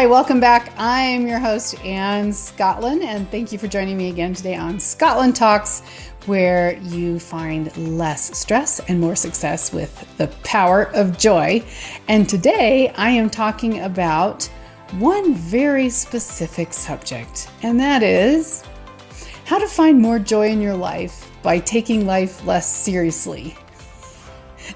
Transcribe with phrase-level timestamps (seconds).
[0.00, 0.72] Hi, welcome back.
[0.78, 5.34] I'm your host, Anne Scottlin, and thank you for joining me again today on Scottlin
[5.34, 5.82] Talks,
[6.24, 11.62] where you find less stress and more success with the power of joy.
[12.08, 14.44] And today I am talking about
[14.92, 18.64] one very specific subject, and that is
[19.44, 23.54] how to find more joy in your life by taking life less seriously.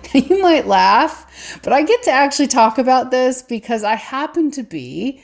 [0.14, 4.62] You might laugh, but I get to actually talk about this because I happen to
[4.62, 5.22] be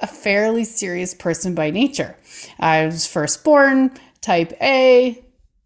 [0.00, 2.16] a fairly serious person by nature.
[2.58, 5.22] I was first born type A,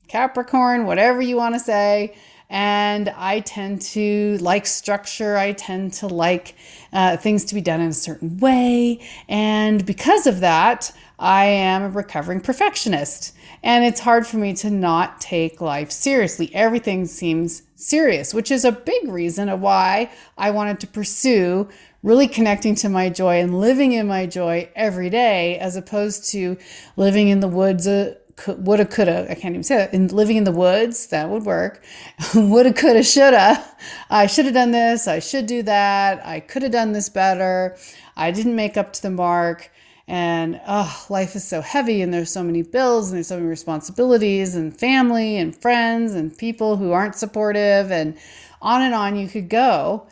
[0.09, 2.17] Capricorn, whatever you want to say.
[2.51, 5.37] And I tend to like structure.
[5.37, 6.55] I tend to like
[6.93, 9.01] uh, things to be done in a certain way.
[9.29, 13.35] And because of that, I am a recovering perfectionist.
[13.63, 16.55] And it's hard for me to not take life seriously.
[16.55, 21.69] Everything seems serious, which is a big reason of why I wanted to pursue
[22.03, 26.59] really connecting to my joy and living in my joy every day, as opposed to
[26.97, 27.87] living in the woods.
[27.87, 28.15] Uh,
[28.47, 29.95] woulda, coulda, I can't even say that.
[29.95, 31.83] In living in the woods, that would work.
[32.35, 33.65] woulda, coulda, shoulda.
[34.11, 35.09] I should have done this.
[35.09, 36.25] I should do that.
[36.27, 37.79] I could have done this better.
[38.17, 39.71] I didn't make up to the mark
[40.07, 43.49] and oh life is so heavy and there's so many bills and there's so many
[43.49, 48.17] responsibilities and family and friends and people who aren't supportive and
[48.61, 50.07] on and on you could go.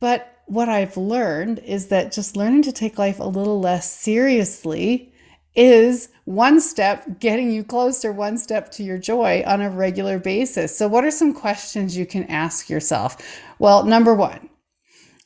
[0.00, 5.12] But what i've learned is that just learning to take life a little less seriously
[5.54, 10.76] is one step getting you closer one step to your joy on a regular basis.
[10.76, 13.16] So what are some questions you can ask yourself?
[13.58, 14.48] Well number 1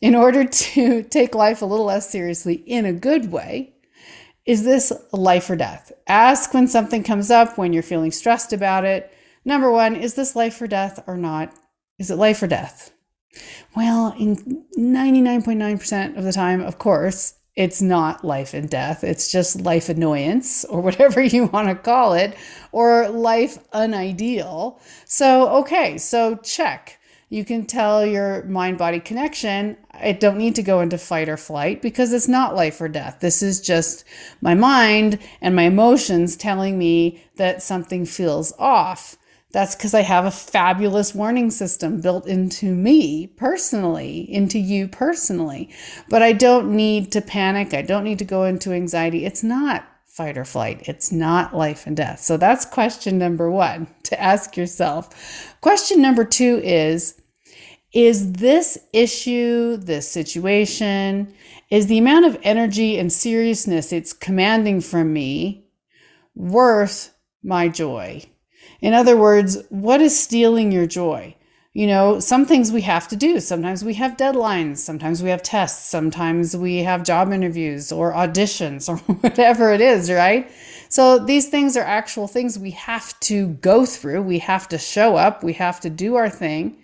[0.00, 3.71] in order to take life a little less seriously in a good way
[4.44, 5.92] is this life or death?
[6.06, 9.12] Ask when something comes up, when you're feeling stressed about it.
[9.44, 11.52] Number one, is this life or death or not?
[11.98, 12.92] Is it life or death?
[13.76, 19.04] Well, in 99.9% of the time, of course, it's not life and death.
[19.04, 22.36] It's just life annoyance or whatever you want to call it,
[22.72, 24.80] or life unideal.
[25.04, 26.98] So, okay, so check
[27.32, 31.38] you can tell your mind body connection, I don't need to go into fight or
[31.38, 33.20] flight because it's not life or death.
[33.20, 34.04] This is just
[34.42, 39.16] my mind and my emotions telling me that something feels off.
[39.50, 45.70] That's because I have a fabulous warning system built into me personally, into you personally.
[46.10, 47.72] But I don't need to panic.
[47.72, 49.24] I don't need to go into anxiety.
[49.24, 50.86] It's not fight or flight.
[50.86, 52.20] It's not life and death.
[52.20, 55.54] So that's question number one to ask yourself.
[55.62, 57.21] Question number two is
[57.92, 61.34] is this issue, this situation,
[61.70, 65.66] is the amount of energy and seriousness it's commanding from me
[66.34, 68.22] worth my joy?
[68.80, 71.36] In other words, what is stealing your joy?
[71.74, 73.40] You know, some things we have to do.
[73.40, 74.78] Sometimes we have deadlines.
[74.78, 75.88] Sometimes we have tests.
[75.88, 80.50] Sometimes we have job interviews or auditions or whatever it is, right?
[80.92, 84.20] So these things are actual things we have to go through.
[84.20, 85.42] We have to show up.
[85.42, 86.76] We have to do our thing.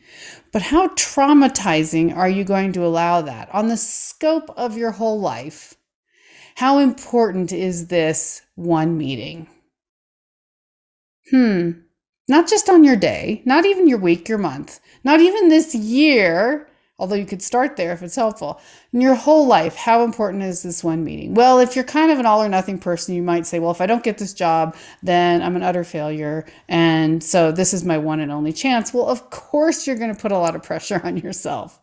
[0.51, 3.55] But how traumatizing are you going to allow that?
[3.55, 5.75] On the scope of your whole life,
[6.55, 9.47] how important is this one meeting?
[11.31, 11.73] Hmm.
[12.29, 16.67] Not just on your day, not even your week, your month, not even this year,
[16.99, 18.61] although you could start there if it's helpful.
[18.93, 21.35] In your whole life, how important is this one meeting?
[21.35, 23.81] Well, if you're kind of an all or nothing person, you might say, well, if
[23.81, 26.45] I don't get this job, then I'm an utter failure.
[26.69, 28.93] And so this is my one and only chance.
[28.93, 31.81] Well, of course, you're going to put a lot of pressure on yourself.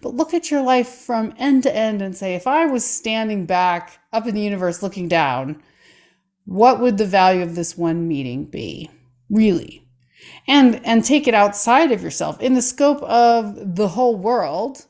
[0.00, 3.46] But look at your life from end to end and say, if I was standing
[3.46, 5.62] back up in the universe looking down,
[6.44, 8.90] what would the value of this one meeting be?
[9.28, 9.85] Really?
[10.46, 12.40] And and take it outside of yourself.
[12.40, 14.86] In the scope of the whole world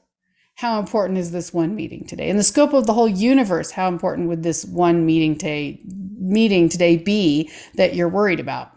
[0.57, 2.31] how important is this one meeting today?
[2.31, 5.81] In the scope of the whole universe how important would this one meeting today
[6.19, 8.73] meeting today be that you're worried about?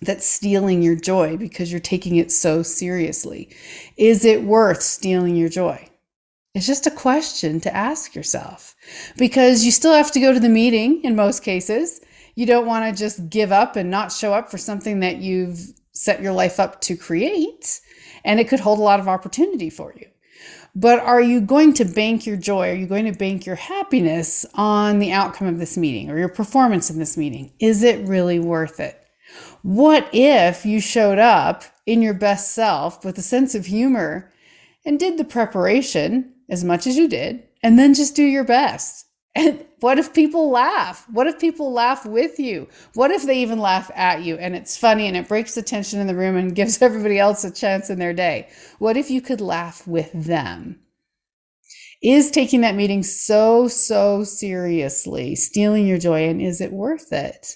[0.00, 3.48] That's stealing your joy because you're taking it so seriously.
[3.96, 5.88] Is it worth stealing your joy?
[6.54, 8.74] It's just a question to ask yourself.
[9.16, 12.00] Because you still have to go to the meeting in most cases
[12.38, 15.58] you don't want to just give up and not show up for something that you've
[15.90, 17.80] set your life up to create,
[18.24, 20.06] and it could hold a lot of opportunity for you.
[20.72, 22.70] But are you going to bank your joy?
[22.70, 26.28] Are you going to bank your happiness on the outcome of this meeting or your
[26.28, 27.54] performance in this meeting?
[27.58, 29.04] Is it really worth it?
[29.62, 34.30] What if you showed up in your best self with a sense of humor
[34.86, 39.06] and did the preparation as much as you did, and then just do your best?
[39.38, 41.06] And what if people laugh?
[41.12, 42.66] What if people laugh with you?
[42.94, 46.00] What if they even laugh at you and it's funny and it breaks the tension
[46.00, 48.48] in the room and gives everybody else a chance in their day?
[48.80, 50.80] What if you could laugh with them?
[52.02, 57.54] Is taking that meeting so, so seriously stealing your joy and is it worth it?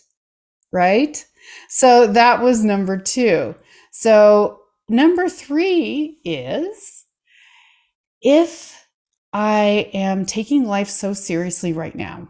[0.73, 1.26] Right?
[1.69, 3.56] So that was number two.
[3.90, 7.06] So number three is
[8.20, 8.81] if
[9.32, 12.29] I am taking life so seriously right now,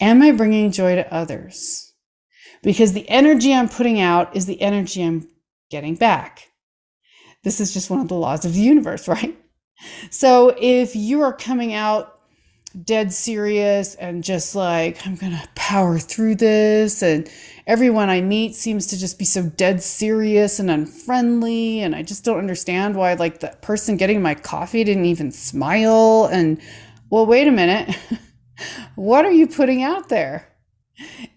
[0.00, 1.92] am I bringing joy to others?
[2.62, 5.28] Because the energy I'm putting out is the energy I'm
[5.70, 6.48] getting back.
[7.44, 9.36] This is just one of the laws of the universe, right?
[10.10, 12.16] So if you are coming out
[12.84, 17.30] dead serious and just like, I'm going to power through this, and
[17.66, 22.24] everyone I meet seems to just be so dead serious and unfriendly, and I just
[22.24, 26.28] don't understand why, like, the person getting my coffee didn't even smile.
[26.30, 26.60] And
[27.10, 27.96] well, wait a minute.
[28.94, 30.52] what are you putting out there?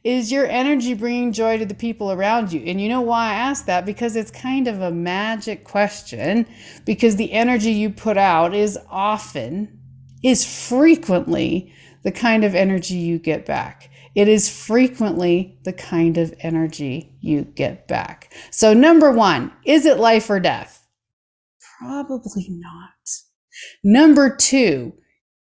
[0.06, 2.62] Is your energy bringing joy to the people around you?
[2.62, 3.86] And you know why I ask that?
[3.86, 6.46] Because it's kind of a magic question,
[6.86, 9.80] because the energy you put out is often,
[10.24, 11.74] is frequently
[12.04, 13.89] the kind of energy you get back.
[14.16, 18.34] It is frequently the kind of energy you get back.
[18.52, 20.86] So, number one, is it life or death?
[21.80, 22.90] Probably not.
[23.84, 24.94] Number two,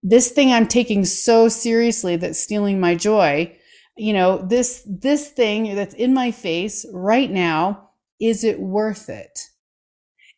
[0.02, 3.56] this thing I'm taking so seriously that's stealing my joy
[4.00, 9.48] you know this this thing that's in my face right now is it worth it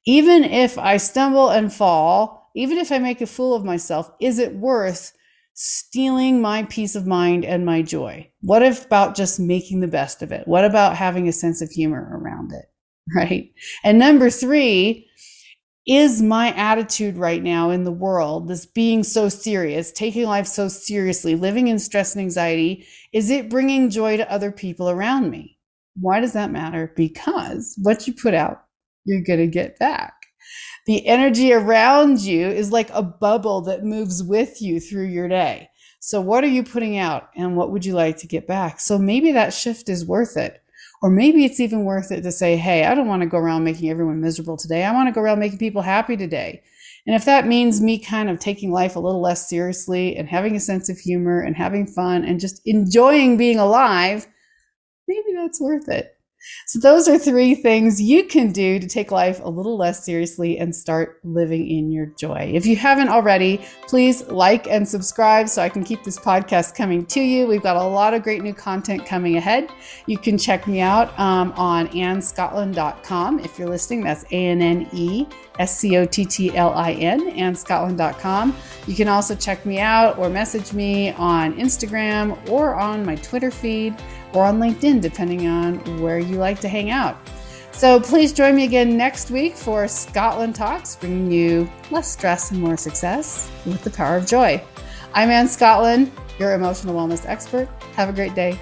[0.04, 4.40] even if i stumble and fall even if i make a fool of myself is
[4.40, 5.12] it worth
[5.54, 10.32] stealing my peace of mind and my joy what about just making the best of
[10.32, 12.66] it what about having a sense of humor around it
[13.14, 13.52] right
[13.84, 15.06] and number 3
[15.87, 20.69] is my attitude right now in the world, this being so serious, taking life so
[20.69, 25.58] seriously, living in stress and anxiety, is it bringing joy to other people around me?
[26.00, 26.93] Why does that matter?
[26.96, 28.64] Because what you put out,
[29.04, 30.14] you're going to get back.
[30.86, 35.68] The energy around you is like a bubble that moves with you through your day.
[36.00, 38.80] So, what are you putting out and what would you like to get back?
[38.80, 40.62] So, maybe that shift is worth it.
[41.02, 43.64] Or maybe it's even worth it to say, hey, I don't want to go around
[43.64, 44.84] making everyone miserable today.
[44.84, 46.62] I want to go around making people happy today.
[47.06, 50.54] And if that means me kind of taking life a little less seriously and having
[50.54, 54.28] a sense of humor and having fun and just enjoying being alive,
[55.08, 56.16] maybe that's worth it.
[56.66, 60.58] So, those are three things you can do to take life a little less seriously
[60.58, 62.50] and start living in your joy.
[62.54, 67.06] If you haven't already, please like and subscribe so I can keep this podcast coming
[67.06, 67.46] to you.
[67.46, 69.70] We've got a lot of great new content coming ahead.
[70.06, 73.40] You can check me out um, on annescottlin.com.
[73.40, 75.26] If you're listening, that's A N N E
[75.58, 78.56] S C O T T L I N, annescottlin.com.
[78.86, 83.50] You can also check me out or message me on Instagram or on my Twitter
[83.50, 83.94] feed
[84.32, 87.17] or on LinkedIn, depending on where you like to hang out.
[87.73, 92.61] So please join me again next week for Scottlin Talks, bringing you less stress and
[92.61, 94.62] more success with the power of joy.
[95.14, 97.69] I'm Anne Scottlin, your emotional wellness expert.
[97.94, 98.58] Have a great day.